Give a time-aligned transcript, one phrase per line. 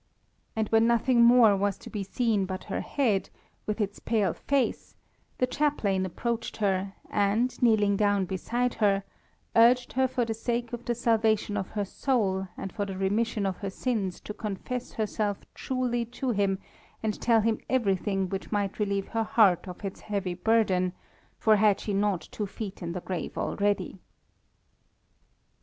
[0.55, 3.29] And when nothing more was to be seen but her head,
[3.67, 4.95] with its pale face,
[5.37, 9.03] the chaplain approached her, and, kneeling down beside her,
[9.55, 13.45] urged her for the sake of the salvation of her soul and for the remission
[13.45, 16.57] of her sins to confess herself truly to him
[17.03, 20.93] and tell him everything which might relieve her heart of its heavy burden
[21.37, 23.99] for had she not two feet in the grave already.